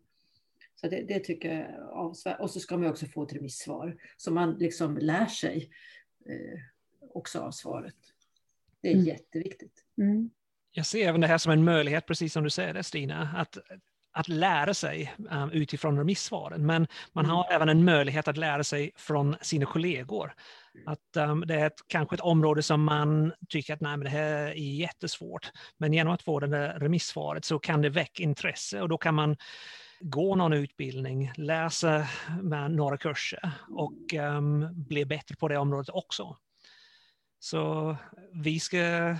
[0.74, 2.40] Så det, det tycker jag är avsvärt.
[2.40, 5.70] Och så ska man också få ett remissvar så man liksom lär sig
[6.26, 6.60] eh,
[7.14, 7.96] också av svaret.
[8.80, 9.06] Det är mm.
[9.06, 9.84] jätteviktigt.
[9.98, 10.30] Mm
[10.78, 13.58] jag ser även det här som en möjlighet, precis som du säger Stina, att,
[14.12, 16.66] att lära sig um, utifrån remissvaren.
[16.66, 17.56] Men man har mm.
[17.56, 20.34] även en möjlighet att lära sig från sina kollegor.
[20.86, 24.10] Att um, det är ett, kanske ett område som man tycker att nej, men det
[24.10, 25.50] här är jättesvårt.
[25.78, 29.14] Men genom att få det där remissvaret så kan det väcka intresse och då kan
[29.14, 29.36] man
[30.00, 32.06] gå någon utbildning, läsa
[32.70, 36.36] några kurser och um, bli bättre på det området också.
[37.40, 37.96] Så
[38.32, 39.16] vi ska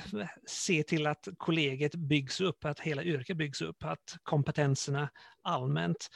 [0.46, 5.08] se till att kollegiet byggs upp, att hela yrket byggs upp, att kompetenserna
[5.42, 6.08] allmänt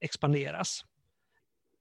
[0.00, 0.84] expanderas.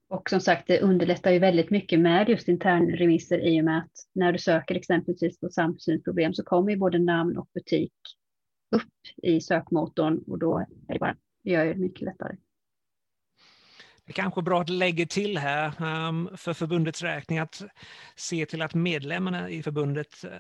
[0.10, 3.92] Och som sagt, det underlättar ju väldigt mycket med just internremisser i och med att
[4.16, 7.94] när du söker exempelvis på samsynsproblem så kommer ju både namn och butik
[8.76, 12.36] upp i sökmotorn och då är det bara, gör det mycket lättare.
[14.06, 17.64] Det är kanske är bra att lägga till här ehm, för förbundets räkning att
[18.16, 20.32] se till att medlemmarna i förbundet eh,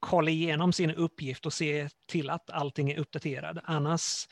[0.00, 3.56] kollar igenom sin uppgift och se till att allting är uppdaterat.
[3.64, 4.28] Annars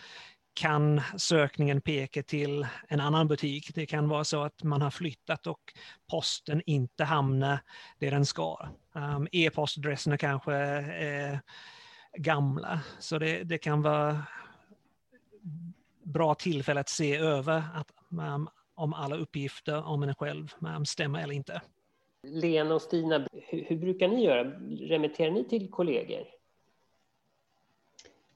[0.55, 3.75] kan sökningen peka till en annan butik.
[3.75, 5.61] Det kan vara så att man har flyttat och
[6.11, 7.59] posten inte hamnar
[7.99, 8.69] där den ska.
[8.93, 11.41] Um, E-postadresserna kanske är
[12.17, 14.23] gamla, så det, det, kan vara
[16.03, 20.55] bra tillfälle att se över att um, om alla uppgifter om en själv
[20.87, 21.63] stämmer eller inte.
[22.23, 24.45] Lena och Stina, hur, hur brukar ni göra?
[24.81, 26.27] Remitterar ni till kollegor?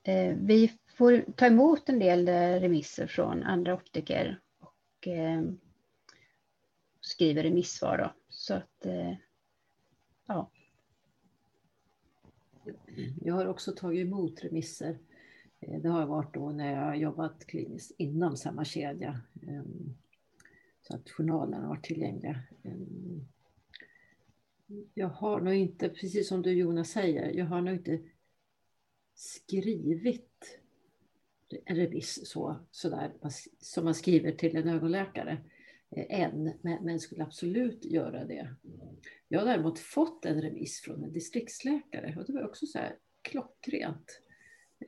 [0.03, 5.43] Eh, vi får ta emot en del eh, remisser från andra optiker och eh,
[7.01, 7.99] skriver remissvar.
[7.99, 8.13] Då.
[8.29, 9.15] Så att, eh,
[10.27, 10.51] ja.
[13.21, 14.99] Jag har också tagit emot remisser
[15.61, 19.21] eh, det har varit då när jag har jobbat kliniskt inom samma kedja.
[19.49, 19.95] Ehm,
[20.83, 22.41] så att journalerna har varit tillgängliga.
[22.63, 23.27] Ehm,
[24.95, 28.01] jag har nog inte, precis som du Jonas säger, jag har nog inte
[29.15, 30.28] skrivit
[31.65, 33.13] en remiss så, sådär,
[33.61, 35.39] som man skriver till en ögonläkare
[35.97, 38.55] eh, än, men, skulle absolut göra det.
[39.29, 42.97] Jag har däremot fått en remiss från en distriktsläkare och det var också så här
[43.23, 44.21] klockrent.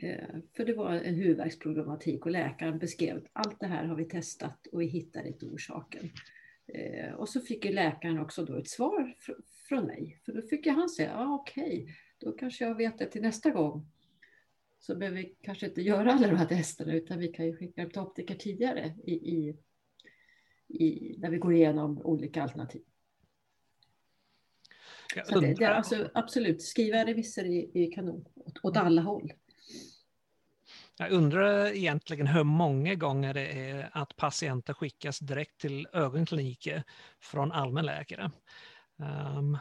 [0.01, 4.05] Eh, för det var en huvudvärksproblematik och läkaren beskrev att allt det här har vi
[4.05, 6.11] testat och vi hittar inte orsaken.
[6.75, 9.15] Eh, och så fick ju läkaren också då ett svar
[9.69, 10.21] från mig.
[10.25, 13.23] För då fick han säga, ja ah, okej, okay, då kanske jag vet det till
[13.23, 13.87] nästa gång.
[14.81, 17.83] Så behöver vi kanske inte göra alla de här testerna utan vi kan ju skicka
[17.83, 19.57] dem till optiker tidigare i, i,
[20.69, 22.83] i, när vi går igenom olika alternativ.
[25.25, 29.33] Så det, det är alltså, absolut, skriva remisser i, i kanon åt, åt alla håll.
[30.99, 36.83] Jag undrar egentligen hur många gånger det är att patienter skickas direkt till ögonkliniker
[37.21, 38.31] från allmänläkare.
[39.37, 39.59] Um,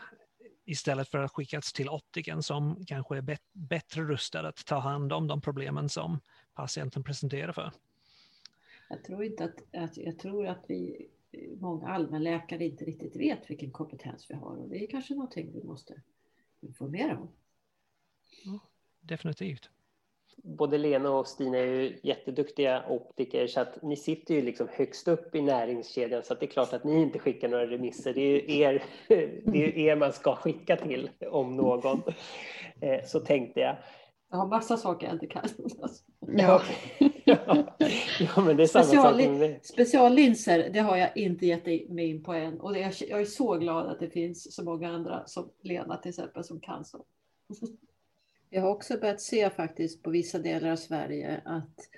[0.70, 5.14] istället för att skickas till optiken som kanske är bet bättre rustad att ta hand
[5.14, 6.20] om de problemen som
[6.54, 7.72] patienten presenterar för.
[8.90, 11.08] Jag tror inte att, att, jag tror att vi,
[11.60, 15.64] många allmänläkare inte riktigt vet vilken kompetens vi har och det är kanske någonting vi
[15.64, 16.02] måste
[16.62, 17.30] informera om.
[18.44, 18.60] Ja,
[19.00, 19.70] definitivt
[20.44, 25.08] både Lena och Stina är ju jätteduktiga optiker så att ni sitter ju liksom högst
[25.08, 28.14] upp i näringskedjan så att det är klart att ni inte skickar några remisser.
[28.14, 28.84] Det är ju er,
[29.44, 32.02] det är er man ska skicka till om någon.
[32.82, 33.78] Eh, så tänkte jag.
[34.32, 35.44] Jag har massa saker jag inte kan.
[36.20, 36.62] Ja,
[37.24, 37.66] ja
[38.46, 42.24] men det är samma Special, sak med Speciallinser, det har jag inte gett mig in
[42.24, 42.60] på än.
[42.60, 46.10] Och är, jag är så glad att det finns så många andra som Lena till
[46.10, 47.06] exempel som kan så.
[48.50, 51.90] Jag har också börjat se faktiskt på vissa delar av Sverige att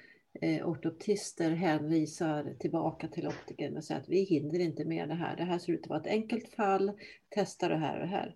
[0.42, 5.38] eh, ortoptister hänvisar tillbaka till optikern och säger att vi hinner inte med det här.
[5.38, 6.92] Det här ser ut att vara ett enkelt fall.
[7.30, 8.36] Testa det här och det här.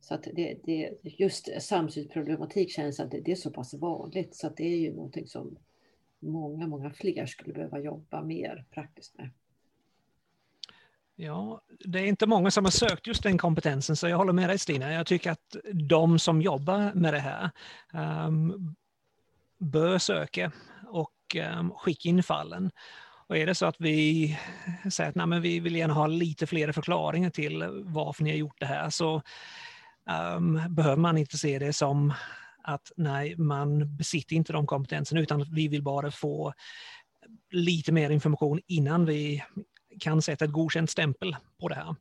[0.00, 4.46] Så att det, det, just samsynsproblematik känns att det, det är så pass vanligt så
[4.46, 5.58] att det är ju någonting som
[6.18, 9.30] många, många fler skulle behöva jobba mer praktiskt med.
[11.20, 14.48] Ja, det är inte många som har sökt just den kompetensen, så jag håller med
[14.48, 14.92] dig Stina.
[14.92, 17.50] Jag tycker att de som jobbar med det här
[18.26, 18.74] um,
[19.58, 20.52] bör söka
[20.86, 22.70] och um, skicka in fallen.
[23.26, 24.38] Och är det så att vi
[24.90, 28.60] säger att nej, vi vill gärna ha lite fler förklaringar till varför ni har gjort
[28.60, 29.22] det här, så
[30.36, 32.14] um, behöver man inte se det som
[32.62, 36.52] att nej, man besitter inte de kompetenserna, utan vi vill bara få
[37.50, 39.42] lite mer information innan vi
[40.00, 41.96] kan sätta ett godkänt stämpel på det här.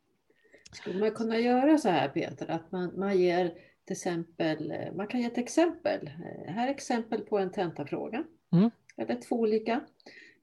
[0.72, 3.54] Skulle man kunna göra så här Peter, att man, man ger
[3.86, 6.08] till exempel, man kan ge ett exempel.
[6.08, 8.24] Eh, här är exempel på en tentafråga.
[8.52, 8.72] Mm.
[8.98, 9.82] Eller två olika.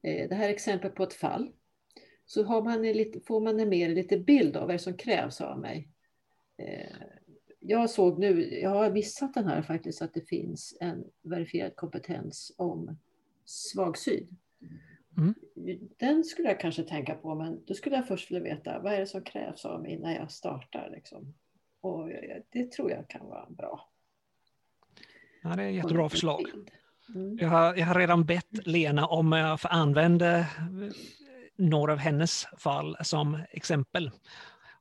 [0.03, 1.51] Eh, det här är exempel på ett fall.
[2.25, 5.89] Så man lite, får man en mer lite bild av vad som krävs av mig.
[6.57, 6.97] Eh,
[7.59, 12.55] jag såg nu, jag har missat den här faktiskt, att det finns en verifierad kompetens
[12.57, 12.97] om
[13.45, 14.37] svagsyn.
[15.17, 15.35] Mm.
[15.99, 18.99] Den skulle jag kanske tänka på, men då skulle jag först vilja veta vad är
[18.99, 20.89] det som krävs av mig när jag startar.
[20.91, 21.33] Liksom.
[21.81, 22.09] Och
[22.49, 23.89] det tror jag kan vara bra.
[25.43, 26.41] Ja, det är ett jättebra förslag.
[27.15, 27.37] Mm.
[27.37, 30.45] Jag, har, jag har redan bett Lena om jag får använda
[31.55, 34.11] några av hennes fall som exempel.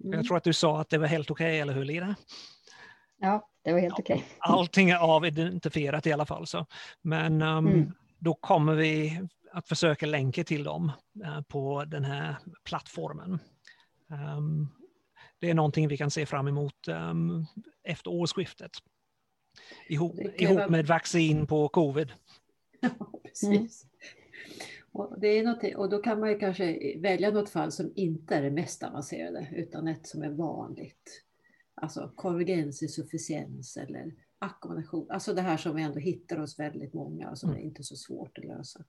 [0.04, 0.12] Mm.
[0.12, 2.14] Jag tror att du sa att det var helt okej, okay, eller hur Lena?
[3.20, 4.16] Ja, det var helt okej.
[4.16, 4.28] Okay.
[4.38, 6.46] Allting är avidentifierat i alla fall.
[6.46, 6.66] Så.
[7.02, 7.92] Men um, mm.
[8.18, 9.20] då kommer vi
[9.54, 10.92] att försöka länka till dem
[11.24, 13.38] eh, på den här plattformen.
[14.10, 14.68] Ehm,
[15.38, 17.44] det är någonting vi kan se fram emot ehm,
[17.82, 18.70] efter årsskiftet.
[19.88, 22.12] Ihop, ihop med vaccin på covid.
[22.80, 23.86] Ja, precis.
[24.92, 28.42] Och, det är och då kan man ju kanske välja något fall som inte är
[28.42, 31.22] det mest avancerade utan ett som är vanligt.
[31.74, 35.10] Alltså konvergensinsufficiens eller ackommodation.
[35.10, 37.60] Alltså det här som vi ändå hittar hos väldigt många och som mm.
[37.60, 38.84] är inte så svårt att lösa.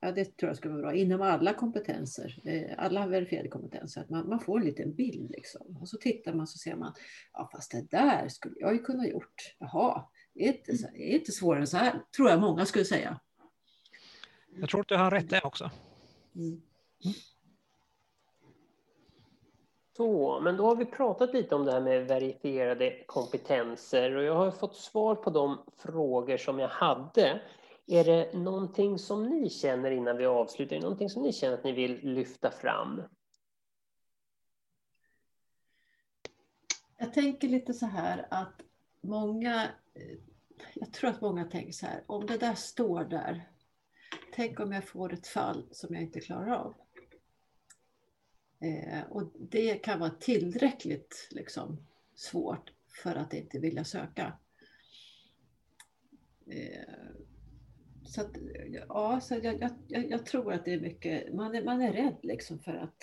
[0.00, 4.10] Ja, det tror jag ska vara bra inom alla kompetenser, eh, alla verifierade kompetenser, att
[4.10, 5.76] man, man får en liten bild liksom.
[5.80, 6.92] Och så tittar man så ser man,
[7.32, 9.54] ja fast det där skulle jag ju kunna gjort.
[9.58, 12.84] Jaha, det är inte, det är inte svårare än så här, tror jag många skulle
[12.84, 13.20] säga.
[14.60, 15.70] Jag tror att du har rätt där också.
[16.34, 16.62] Mm.
[19.96, 24.34] Så, men då har vi pratat lite om det här med verifierade kompetenser och jag
[24.34, 27.40] har fått svar på de frågor som jag hade.
[27.86, 30.76] Är det någonting som ni känner innan vi avslutar?
[30.76, 33.02] Är det någonting som ni känner att ni vill lyfta fram?
[36.98, 38.62] Jag tänker lite så här att
[39.00, 39.70] många,
[40.74, 43.50] jag tror att många tänker så här, om det där står där,
[44.32, 46.74] tänk om jag får ett fall som jag inte klarar av.
[48.60, 52.72] Eh, och det kan vara tillräckligt liksom, svårt
[53.02, 54.38] för att inte vilja söka.
[56.46, 57.25] Eh,
[58.06, 58.36] så att,
[58.88, 62.16] ja, så jag, jag, jag, tror att det är mycket, man är, man är rädd
[62.22, 62.96] liksom för att,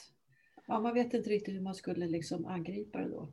[0.68, 3.32] ja, man vet inte riktigt hur man skulle liksom angripa det då.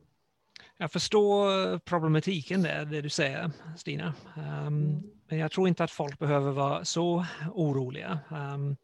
[0.77, 4.13] Jag förstår problematiken där, det du säger Stina.
[4.37, 8.19] Um, men jag tror inte att folk behöver vara så oroliga.
[8.31, 8.77] Um,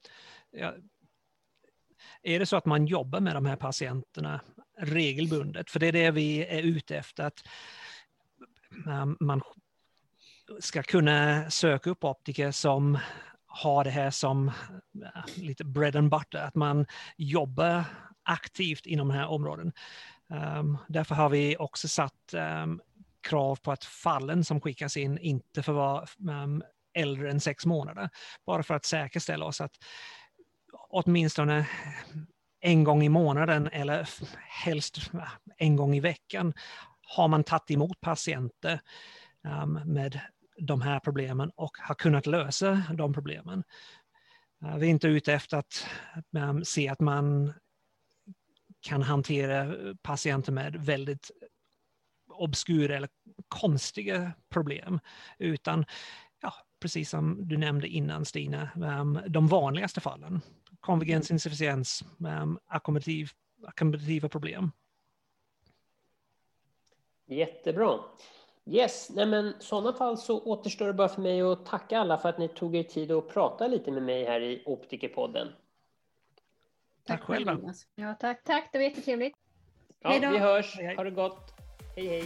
[0.51, 0.73] ja,
[2.23, 4.41] är det så att man jobbar med de här patienterna
[4.79, 7.43] regelbundet, för det är det vi är ute efter, att
[8.87, 9.41] um, man
[10.59, 12.97] ska kunna söka upp optiker som
[13.47, 16.85] har det här som eh, lite bread and butter, att man
[17.17, 17.83] jobbar
[18.23, 19.71] aktivt inom den här områden.
[20.29, 22.81] Um, därför har vi också satt um,
[23.21, 28.09] krav på att fallen som skickas in inte får vara um, äldre än sex månader.
[28.45, 29.75] Bara för att säkerställa oss att
[30.89, 31.67] åtminstone
[32.59, 34.09] en gång i månaden eller
[34.47, 36.53] helst eh, en gång i veckan
[37.01, 38.79] har man tagit emot patienter
[39.85, 40.19] med
[40.57, 43.63] de här problemen och har kunnat lösa de problemen.
[44.63, 45.87] Eh, vi är inte ute efter att
[46.67, 47.53] se att man
[48.81, 51.31] kan hantera patienter med väldigt
[52.29, 53.09] obskura eller
[53.47, 54.99] konstiga problem,
[55.37, 55.85] utan
[56.41, 60.41] ja, precis som du nämnde innan Stina, ehm, de vanligaste fallen.
[60.79, 63.29] Konvergensinsufficiens, um, ehm, akkommodativ,
[63.67, 64.71] akkommodativa problem.
[67.25, 67.99] Jättebra.
[68.69, 72.29] Yes, nej men sådana fall så återstår det bara för mig att tacka alla för
[72.29, 75.47] att ni tog er tid att prata lite med mig här i Optikerpodden.
[77.05, 77.59] Tack själva.
[77.95, 78.69] Ja, tack, tack.
[78.71, 79.37] Det var jättetrevligt.
[79.99, 80.29] Ja, hej då.
[80.29, 80.79] vi hörs.
[80.97, 81.53] Ha det gott.
[81.95, 82.23] Hej, hej.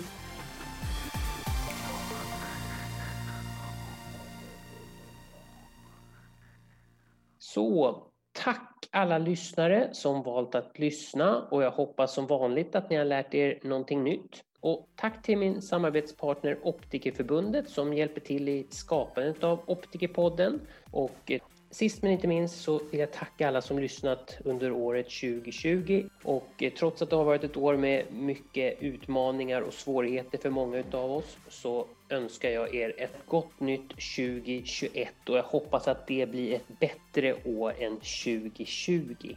[7.40, 12.96] Så, tack alla lyssnare som valt att lyssna och jag hoppas som vanligt att ni
[12.96, 14.44] har lärt er någonting nytt.
[14.62, 20.62] Och tack till min samarbetspartner Optikerförbundet som hjälper till i skapandet av Optikerpodden.
[20.92, 21.42] Och eh,
[21.72, 26.64] Sist men inte minst så vill jag tacka alla som lyssnat under året 2020 och
[26.64, 30.78] eh, trots att det har varit ett år med mycket utmaningar och svårigheter för många
[30.78, 36.32] utav oss så önskar jag er ett gott nytt 2021 och jag hoppas att det
[36.32, 39.36] blir ett bättre år än 2020.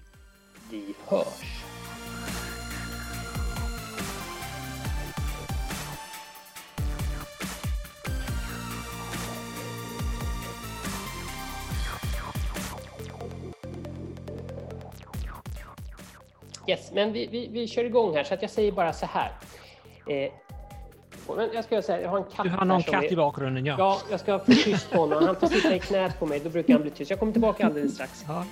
[0.71, 1.74] Vi hörs!
[16.67, 19.33] Yes, men vi, vi, vi kör igång här så att jag säger bara så här.
[20.07, 20.31] Eh,
[21.55, 23.75] jag ska säga, jag har en katt Du har någon katt är, i bakgrunden, ja.
[23.79, 25.27] Ja, jag ska få tyst på honom.
[25.27, 27.11] Han får sitta i knät på mig, då brukar han bli tyst.
[27.11, 28.25] Jag kommer tillbaka alldeles strax.
[28.29, 28.45] Ja.